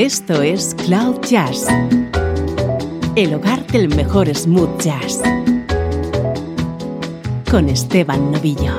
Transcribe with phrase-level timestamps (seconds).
[0.00, 1.66] Esto es Cloud Jazz,
[3.16, 5.20] el hogar del mejor smooth jazz,
[7.50, 8.72] con Esteban Novillo.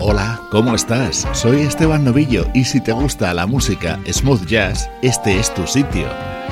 [0.00, 1.28] Hola, ¿cómo estás?
[1.32, 6.06] Soy Esteban Novillo y si te gusta la música smooth jazz, este es tu sitio.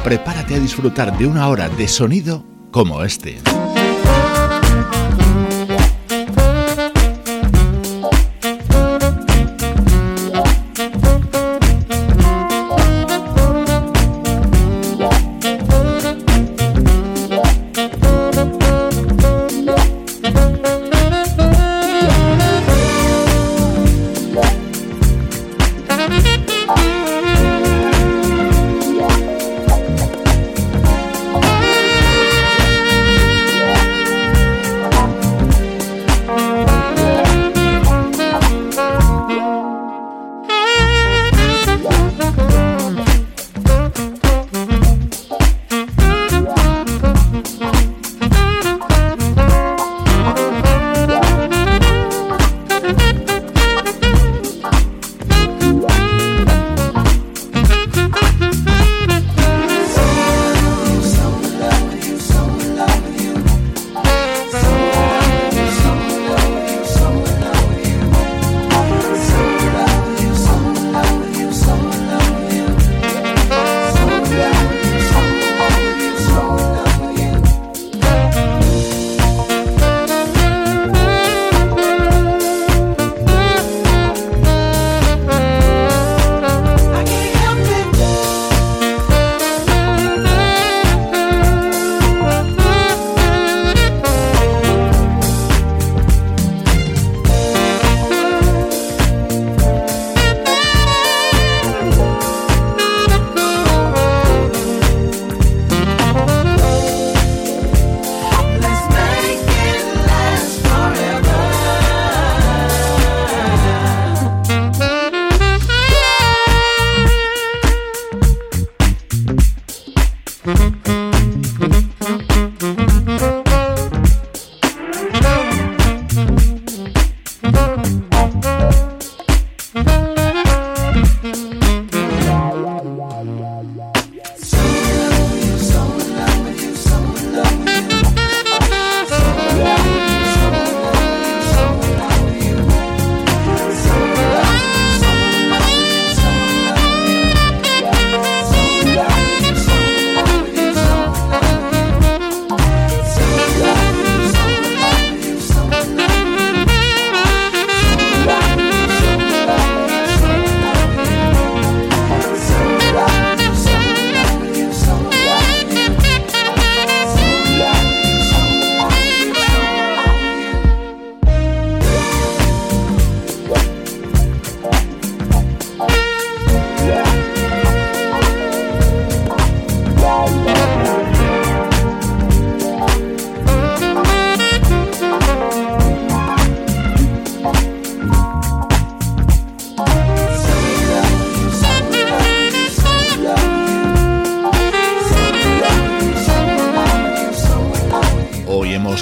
[0.05, 3.39] Prepárate a disfrutar de una hora de sonido como este.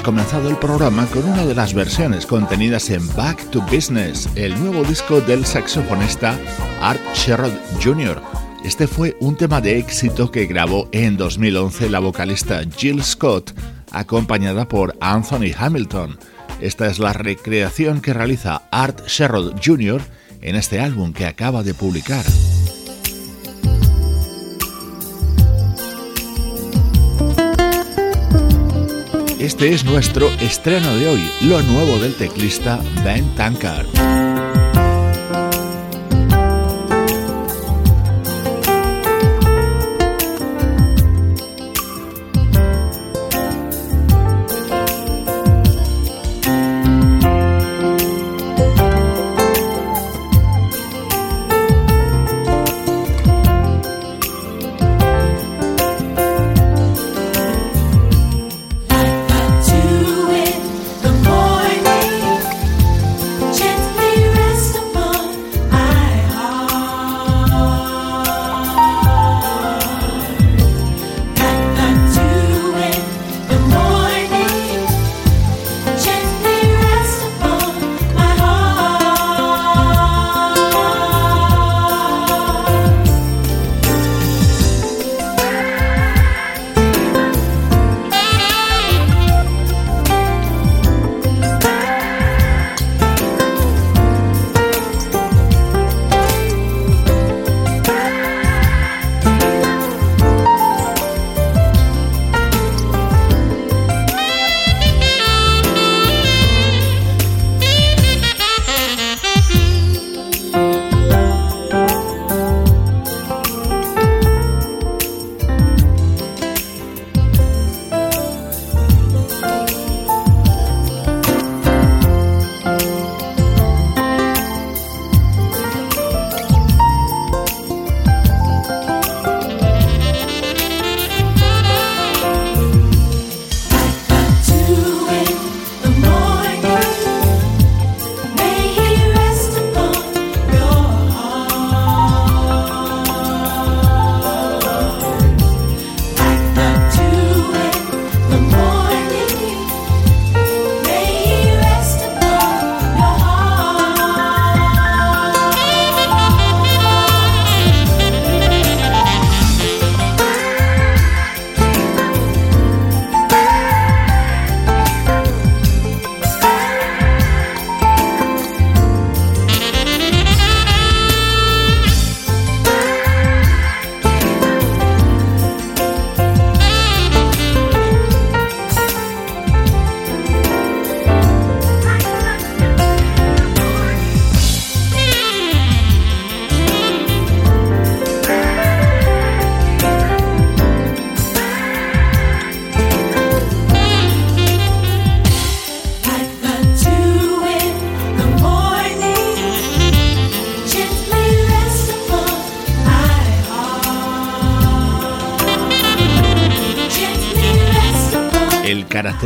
[0.09, 4.83] Comenzado el programa con una de las versiones contenidas en Back to Business, el nuevo
[4.83, 6.35] disco del saxofonista
[6.81, 8.19] Art Sherrod Jr.
[8.65, 13.53] Este fue un tema de éxito que grabó en 2011 la vocalista Jill Scott,
[13.91, 16.17] acompañada por Anthony Hamilton.
[16.59, 20.01] Esta es la recreación que realiza Art Sherrod Jr.
[20.41, 22.25] en este álbum que acaba de publicar.
[29.39, 34.28] Este es nuestro estreno de hoy, lo nuevo del teclista Ben Tankard.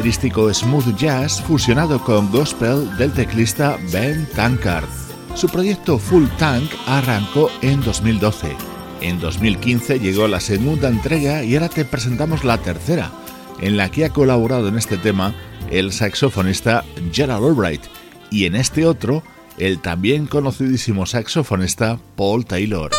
[0.04, 4.84] Característico smooth jazz fusionado con gospel del teclista Ben Tankard.
[5.34, 8.54] Su proyecto Full Tank arrancó en 2012.
[9.00, 13.12] En 2015 llegó la segunda entrega y ahora te presentamos la tercera,
[13.62, 15.34] en la que ha colaborado en este tema
[15.72, 16.84] el saxofonista
[17.14, 17.84] Gerald Albright
[18.30, 19.24] y en este otro
[19.58, 22.92] el también conocidísimo saxofonista Paul Taylor.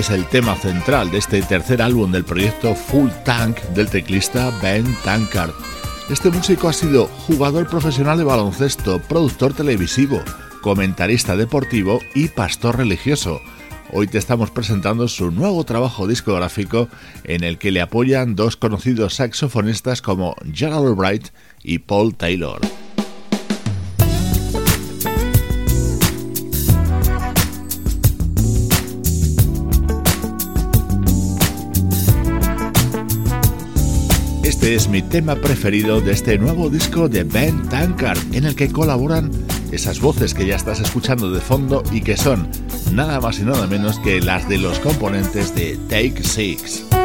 [0.00, 4.86] Es el tema central de este tercer álbum del proyecto Full Tank del teclista Ben
[5.04, 5.50] Tankard.
[6.08, 10.22] Este músico ha sido jugador profesional de baloncesto, productor televisivo,
[10.62, 13.42] comentarista deportivo y pastor religioso.
[13.92, 16.88] Hoy te estamos presentando su nuevo trabajo discográfico
[17.24, 21.28] en el que le apoyan dos conocidos saxofonistas como Gerald Albright
[21.62, 22.58] y Paul Taylor.
[34.70, 39.28] Es mi tema preferido de este nuevo disco de Ben Tankard, en el que colaboran
[39.72, 42.48] esas voces que ya estás escuchando de fondo y que son
[42.92, 46.99] nada más y nada menos que las de los componentes de Take Six.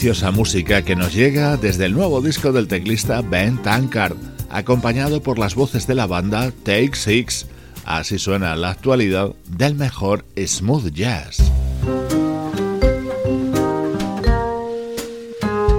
[0.00, 4.16] Deliciosa música que nos llega desde el nuevo disco del teclista Ben Tankard,
[4.48, 7.46] acompañado por las voces de la banda Take Six.
[7.84, 11.42] Así suena la actualidad del mejor smooth jazz.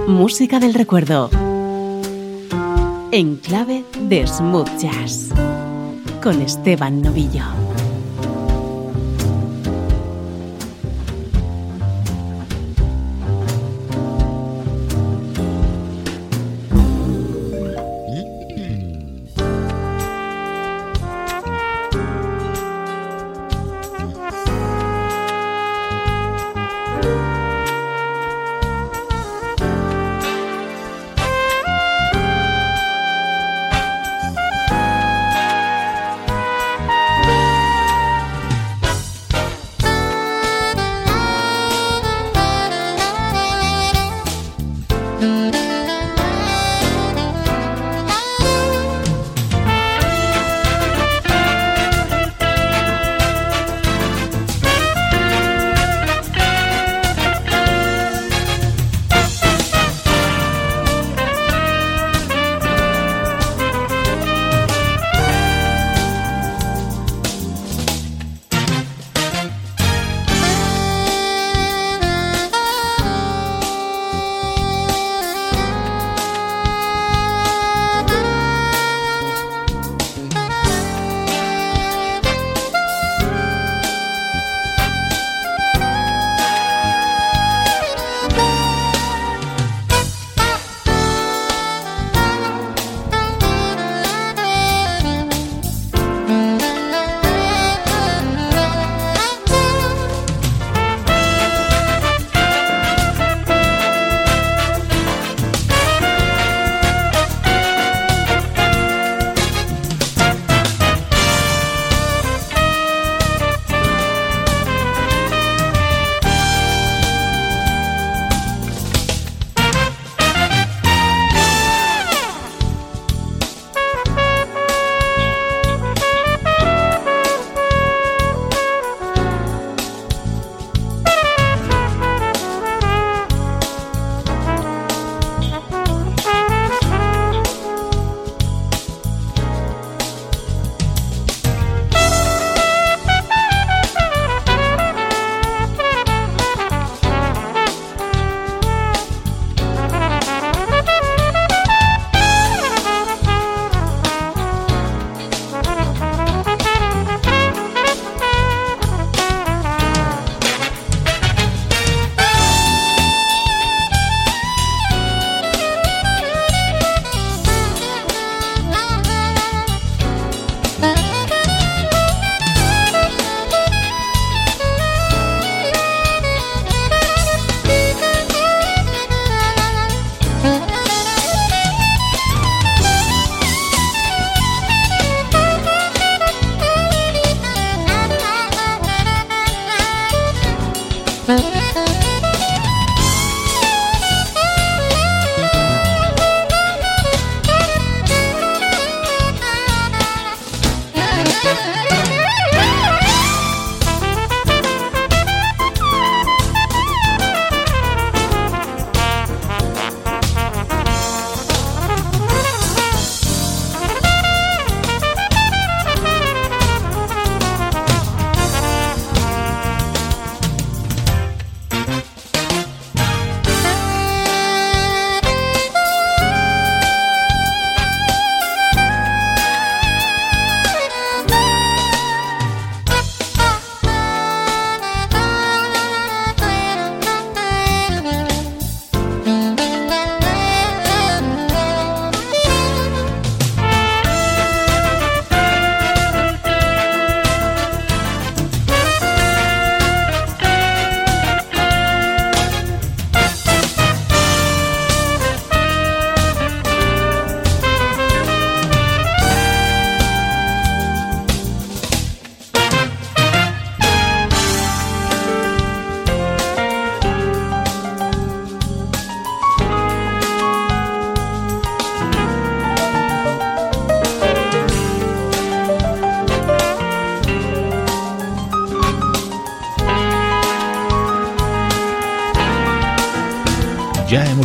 [0.06, 1.28] Música del recuerdo.
[3.10, 5.30] En clave de smooth jazz.
[6.22, 7.61] Con Esteban Novillo.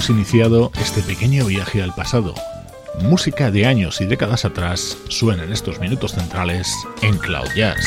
[0.09, 2.33] Iniciado este pequeño viaje al pasado.
[3.01, 7.77] Música de años y décadas atrás suena en estos minutos centrales en Cloud Jazz.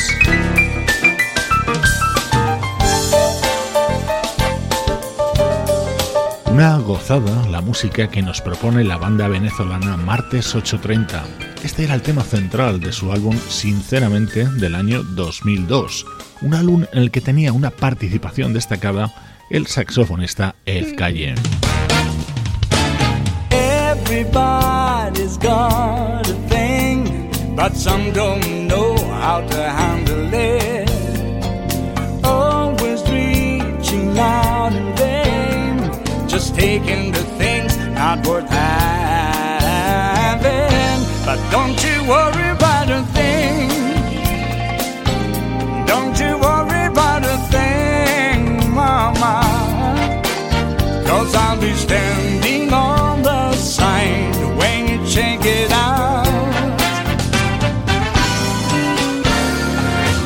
[6.51, 11.23] Una gozada la música que nos propone la banda venezolana Martes 830.
[11.63, 16.05] Este era el tema central de su álbum Sinceramente del año 2002,
[16.41, 19.13] un álbum en el que tenía una participación destacada
[19.49, 21.35] el saxofonista Ed Calle.
[23.51, 30.89] Everybody's got a thing, but some don't know how to handle it.
[32.23, 35.91] Always reaching out in vain,
[36.27, 39.41] just taking the things not worth having.
[41.25, 43.30] But don't you worry about a thing.
[51.31, 56.27] Cause I'll be standing on the side when you check it out.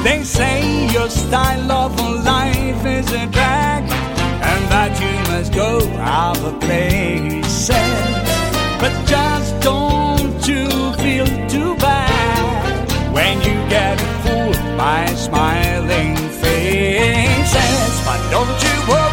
[0.03, 1.93] They say your style of
[2.25, 7.69] life is a drag and that you must go out of places.
[8.81, 10.67] But just don't you
[11.03, 17.93] feel too bad when you get fooled by smiling faces.
[18.07, 19.04] But don't you worry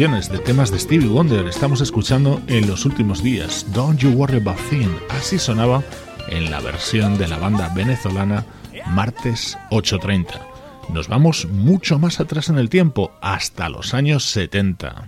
[0.00, 3.66] de temas de Stevie Wonder estamos escuchando en los últimos días?
[3.74, 4.88] Don't You Worry About Thing.
[5.10, 5.82] Así sonaba
[6.28, 8.46] en la versión de la banda venezolana
[8.86, 10.40] Martes 830.
[10.94, 15.04] Nos vamos mucho más atrás en el tiempo, hasta los años 70.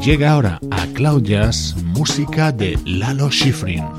[0.00, 3.97] Llega ahora a Cloud Jazz música de Lalo Schifrin.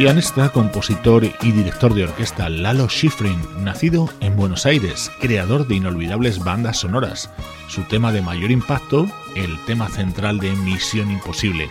[0.00, 6.38] Pianista, compositor y director de orquesta Lalo Schifrin, nacido en Buenos Aires, creador de inolvidables
[6.42, 7.28] bandas sonoras.
[7.68, 11.68] Su tema de mayor impacto, el tema central de Misión Imposible.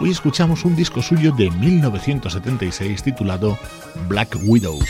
[0.00, 3.56] Hoy escuchamos un disco suyo de 1976 titulado
[4.08, 4.80] Black Widow.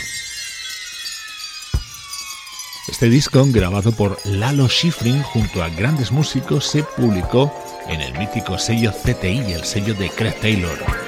[2.87, 7.53] Este disco, grabado por Lalo Schifrin junto a grandes músicos, se publicó
[7.87, 10.98] en el mítico sello CTI, el sello de Craig Taylor.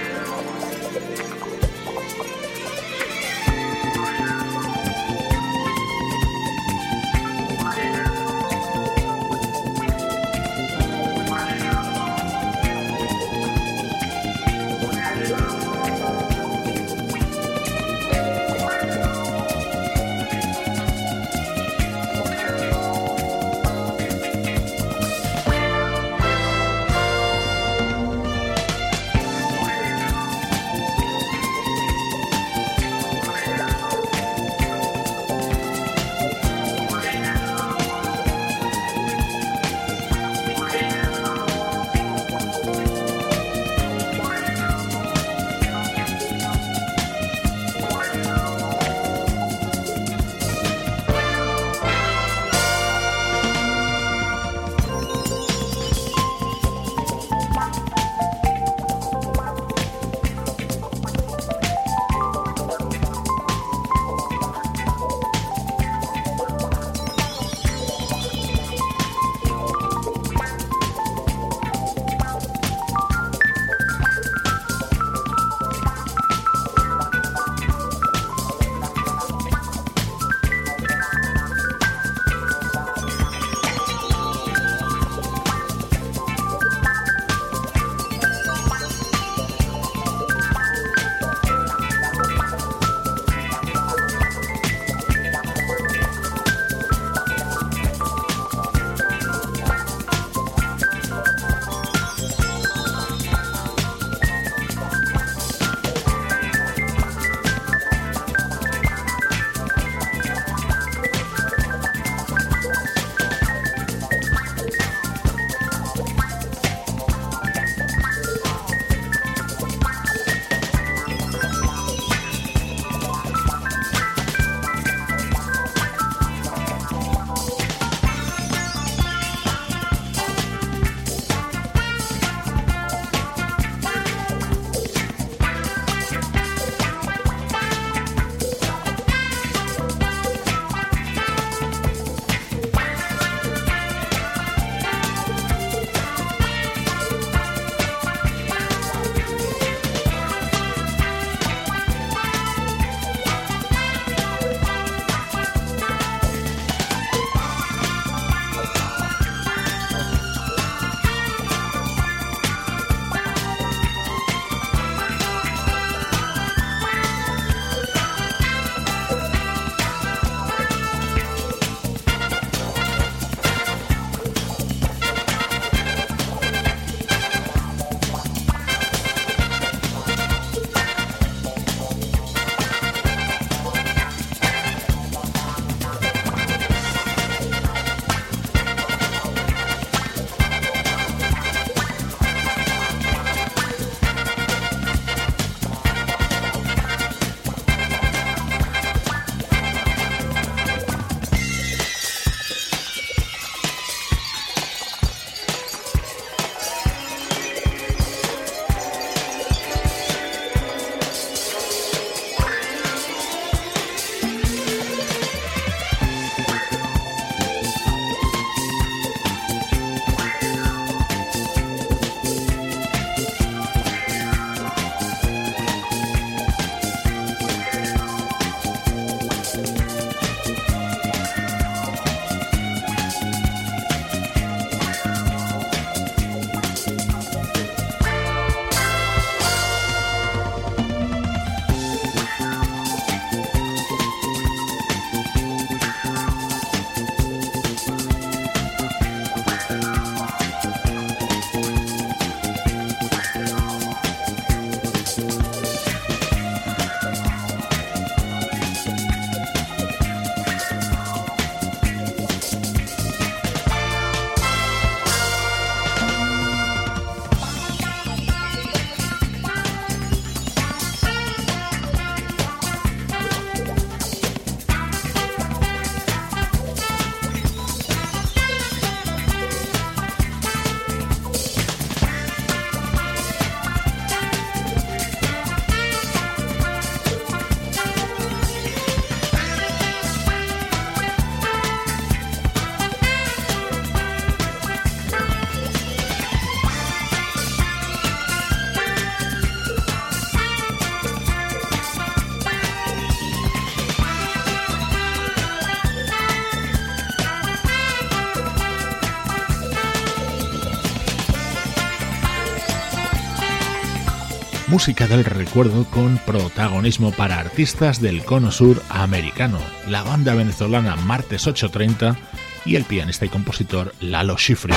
[314.82, 321.45] Música del recuerdo con protagonismo para artistas del cono sur americano, la banda venezolana Martes
[321.45, 322.17] 830
[322.65, 324.75] y el pianista y compositor Lalo Schifrin.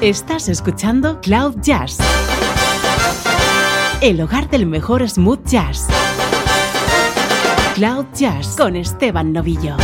[0.00, 1.98] Estás escuchando Cloud Jazz,
[4.00, 5.86] el hogar del mejor smooth jazz.
[7.76, 9.76] Cloud Jazz con Esteban Novillo.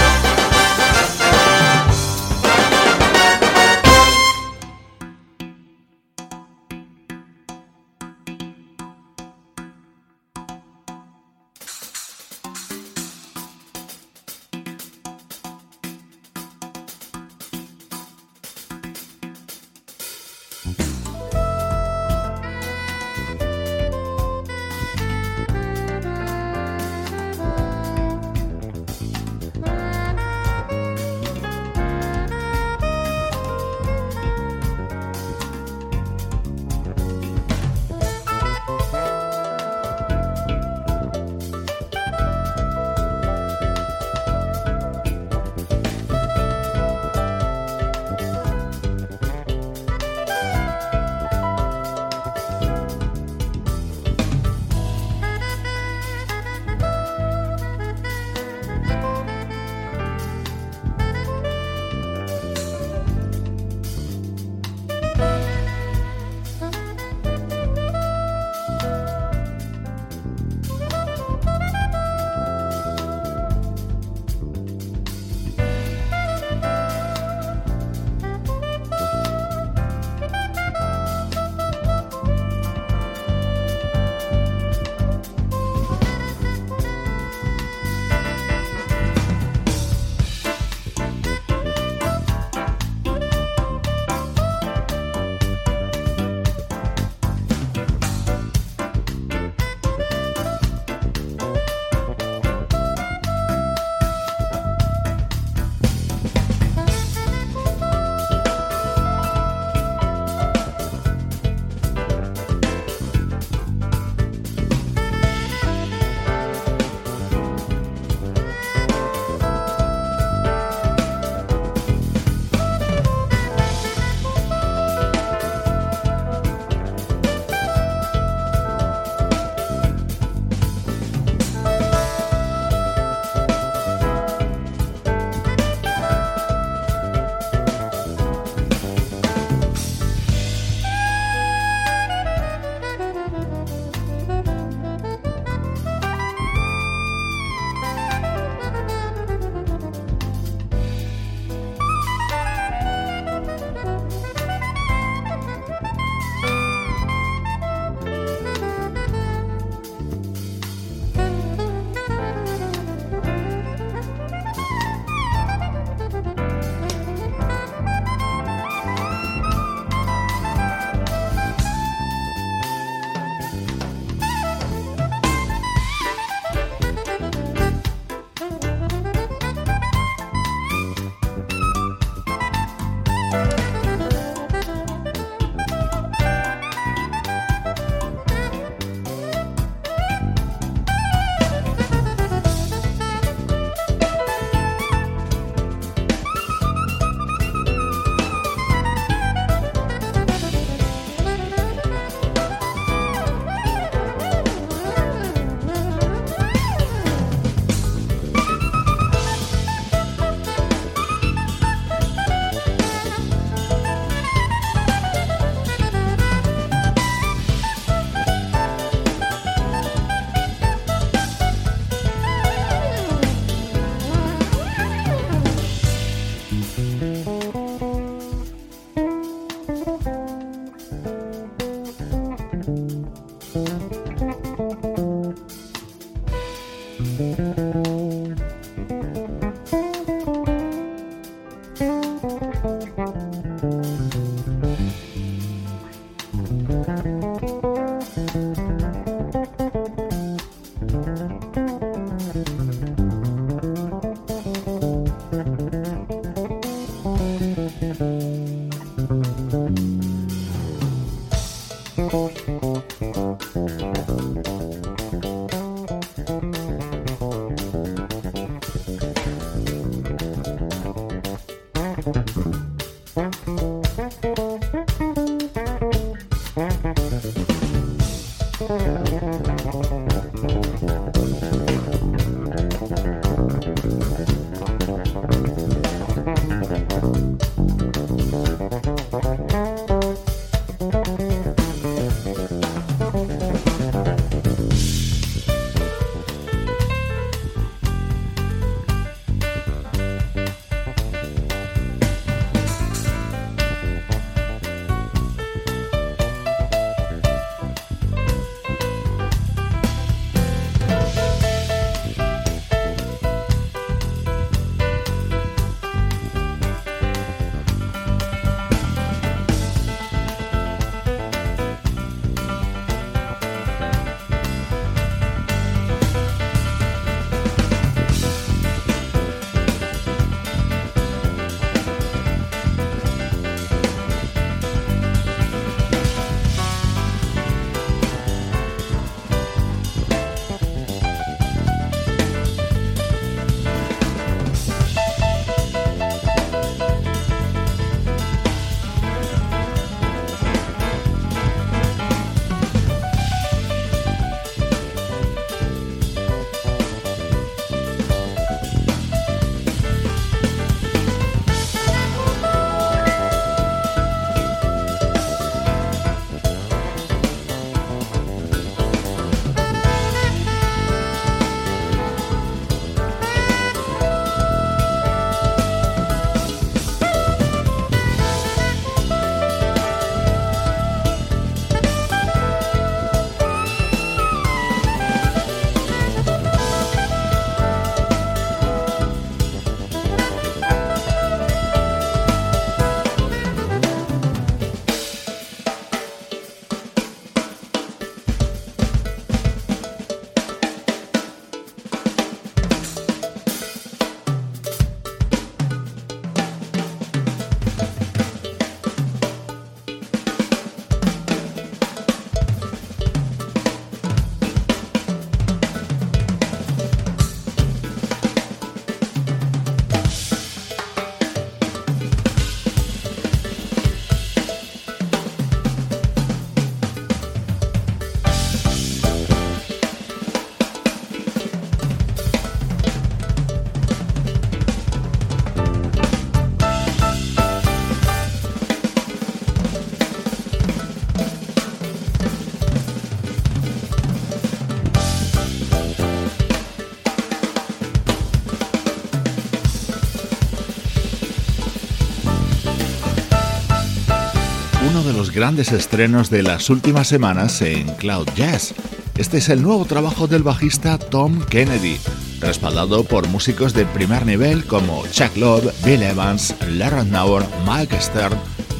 [455.44, 458.72] Grandes estrenos de las últimas semanas en Cloud Jazz.
[459.18, 461.98] Este es el nuevo trabajo del bajista Tom Kennedy,
[462.40, 468.38] respaldado por músicos de primer nivel como Chuck Love, Bill Evans, Larry Nauer, Mike Stern,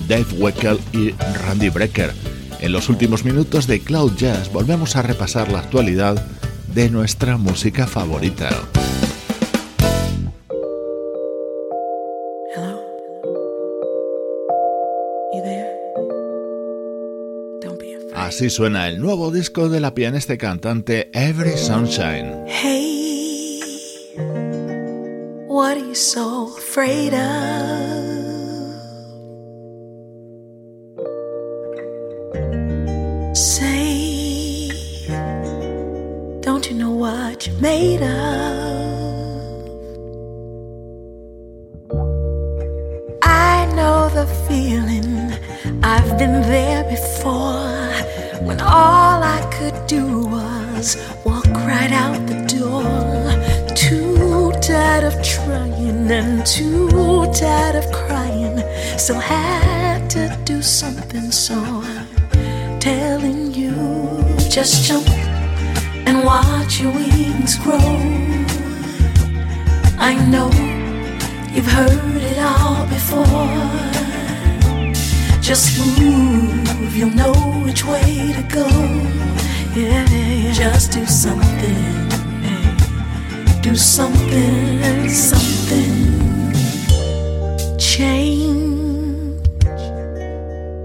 [0.08, 1.10] Dave Weckel y
[1.44, 2.14] Randy Brecker.
[2.60, 6.26] En los últimos minutos de Cloud Jazz volvemos a repasar la actualidad
[6.68, 8.48] de nuestra música favorita.
[18.34, 22.44] Así suena el nuevo disco de la pianista cantante Every Sunshine.
[22.48, 23.60] Hey,
[25.46, 27.73] what are you so afraid of?
[59.04, 61.30] Still had to do something.
[61.30, 63.74] So I'm telling you,
[64.48, 65.06] just jump
[66.08, 67.98] and watch your wings grow.
[69.98, 70.48] I know
[71.52, 73.60] you've heard it all before.
[75.42, 78.66] Just move, you'll know which way to go.
[79.78, 80.52] Yeah, yeah.
[80.54, 82.08] Just do something,
[83.60, 86.14] do something, something.
[87.78, 88.63] Change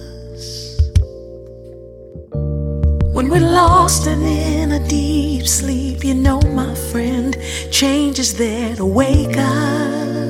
[3.15, 7.38] When we're lost and in a deep sleep, you know, my friend,
[7.71, 10.23] change is there to wake us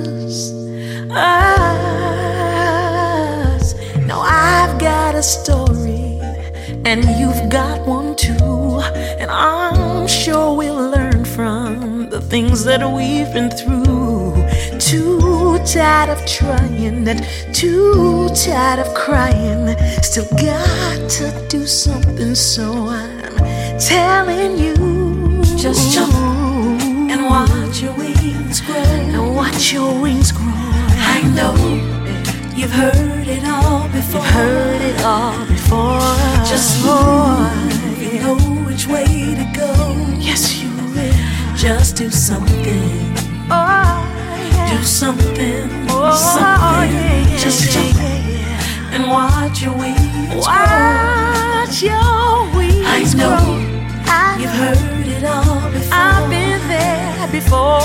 [1.16, 1.93] us.
[4.08, 6.20] Now I've got a story,
[6.86, 8.82] and you've got one too.
[9.20, 14.34] And I'm sure we'll learn from the things that we've been through.
[14.80, 15.22] Too
[15.66, 19.76] tired of trying and too tired of crying.
[20.01, 23.38] Still got to do something, so I'm
[23.80, 24.74] telling you.
[25.57, 28.76] Just jump and watch your wings grow.
[28.76, 30.51] And watch your wings grow.
[30.51, 31.55] I know
[32.55, 34.22] you've heard it all before.
[34.22, 35.99] You've heard it all before.
[36.45, 38.36] Just move, you know
[38.66, 39.72] which way to go.
[40.20, 41.55] Yes, you will.
[41.55, 43.12] Just do something.
[44.84, 44.86] Oh.
[44.86, 45.70] Do something.
[45.90, 46.92] Oh, something.
[46.92, 47.98] Yeah, yeah, Just jump
[48.92, 51.90] and watch your wings watch grow.
[51.90, 54.42] your wings I know grow.
[54.42, 55.94] you've heard it all before.
[55.94, 57.80] I've been there before.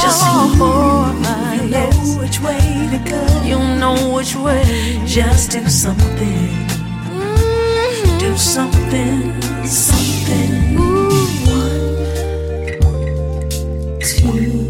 [0.00, 0.22] Just
[0.56, 1.18] move.
[1.56, 1.90] You know
[2.20, 3.42] which way to go.
[3.42, 4.62] You know which way.
[5.06, 6.50] Just do something.
[7.10, 8.18] Mm-hmm.
[8.18, 9.42] Do something.
[9.66, 10.78] Something.
[10.78, 11.10] Ooh.
[12.80, 13.06] One,
[14.00, 14.63] two,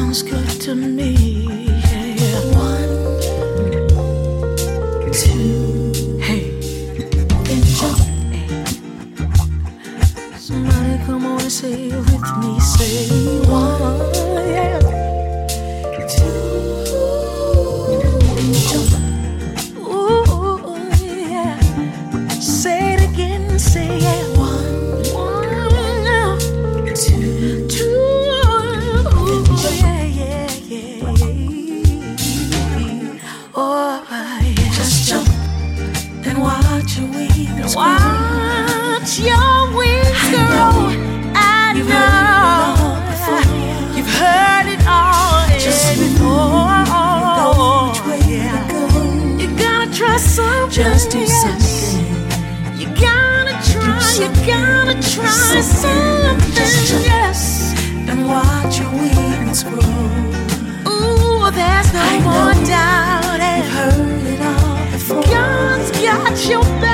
[0.00, 1.19] sounds good to me.
[50.20, 50.70] Something.
[50.70, 52.04] Just do something.
[52.78, 53.94] You gotta try.
[53.94, 54.46] You something.
[54.46, 56.54] gotta try Something.
[56.54, 56.86] Just something.
[56.88, 57.04] jump.
[57.04, 57.74] Yes.
[58.08, 59.80] And watch your wings grow.
[60.92, 63.40] Ooh, there's no I more doubt.
[63.40, 63.56] Eh.
[63.58, 65.22] You've heard it all before.
[65.22, 66.89] God's got your back.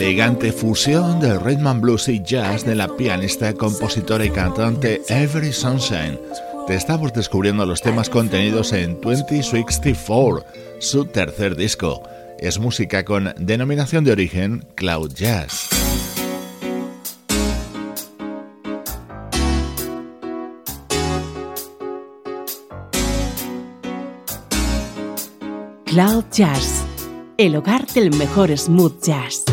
[0.00, 6.20] Elegante fusión del rhythm blues y jazz de la pianista, compositora y cantante Every Sunshine.
[6.68, 10.44] Te estamos descubriendo los temas contenidos en 2064,
[10.78, 12.04] su tercer disco.
[12.38, 15.68] Es música con denominación de origen Cloud Jazz.
[25.86, 26.84] Cloud Jazz,
[27.36, 29.44] el hogar del mejor smooth jazz.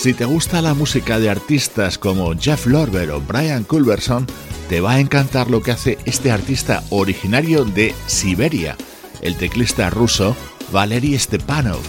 [0.00, 4.26] Si te gusta la música de artistas como Jeff Lorber o Brian Culberson,
[4.70, 8.78] te va a encantar lo que hace este artista originario de Siberia.
[9.20, 10.34] El teclista ruso
[10.72, 11.82] Valery Stepanov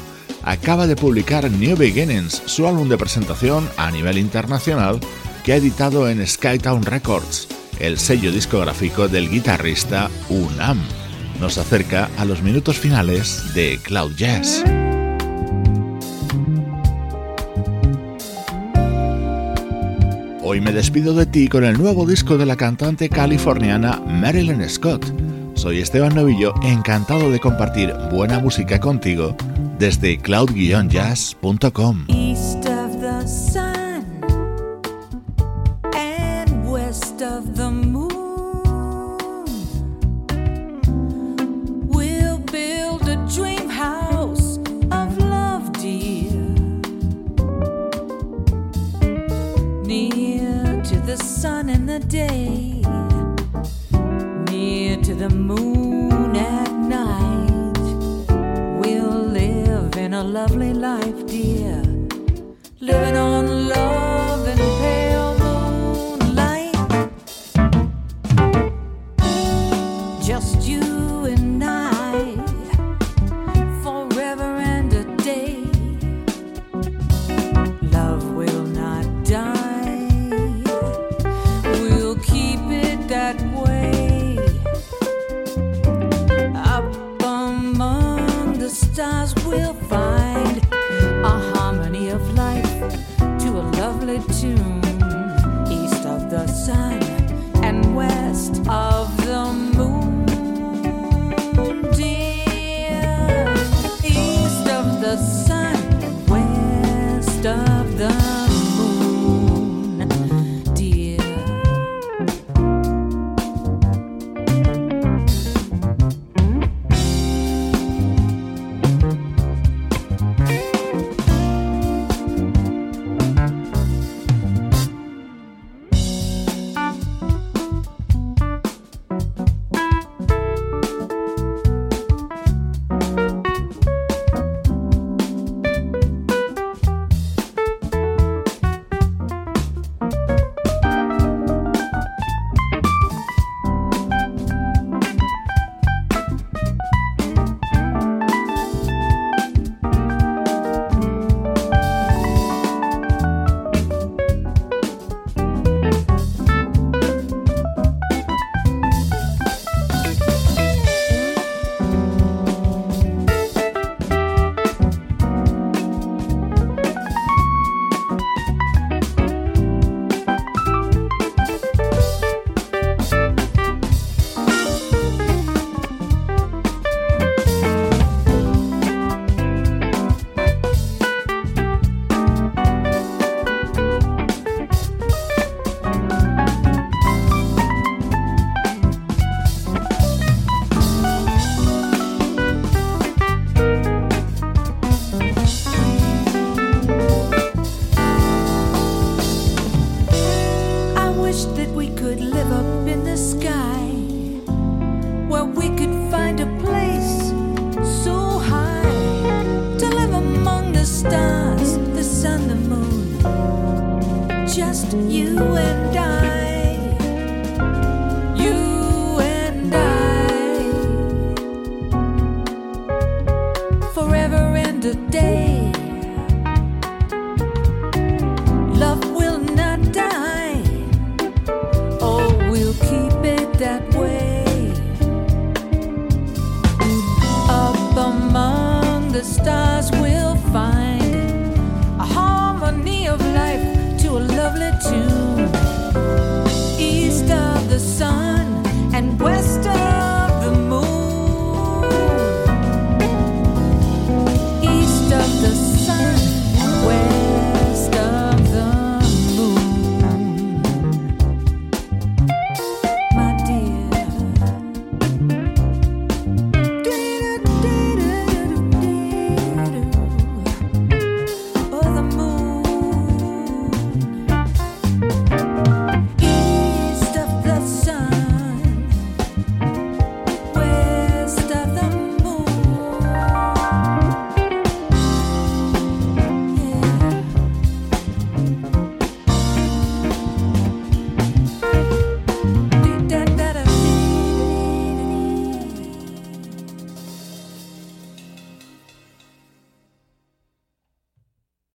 [0.43, 4.99] acaba de publicar New Beginnings, su álbum de presentación a nivel internacional
[5.45, 7.47] que ha editado en Skytown Records,
[7.79, 10.81] el sello discográfico del guitarrista Unam.
[11.39, 14.65] Nos acerca a los minutos finales de Cloud Jazz.
[20.61, 25.03] Me despido de ti con el nuevo disco de la cantante californiana Marilyn Scott.
[25.55, 29.35] Soy Esteban Novillo, encantado de compartir buena música contigo
[29.79, 32.05] desde cloud-jazz.com.
[60.31, 61.83] lovely life, dear.
[62.79, 63.60] Living on